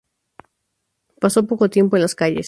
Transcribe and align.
Pasó 1.19 1.45
poco 1.45 1.69
tiempo 1.69 1.95
en 1.95 2.01
las 2.01 2.15
calles. 2.15 2.39